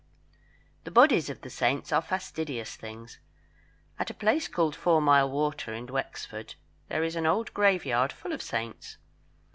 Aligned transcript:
The 0.83 0.89
bodies 0.89 1.29
of 1.29 1.43
saints 1.51 1.91
are 1.91 2.01
fastidious 2.01 2.75
things. 2.75 3.19
At 3.99 4.09
a 4.09 4.15
place 4.15 4.47
called 4.47 4.75
Four 4.75 4.99
mile 4.99 5.29
Water, 5.29 5.75
in 5.75 5.85
Wexford, 5.85 6.55
there 6.87 7.03
is 7.03 7.15
an 7.15 7.27
old 7.27 7.53
graveyard 7.53 8.11
full 8.11 8.31
of 8.33 8.41
saints. 8.41 8.97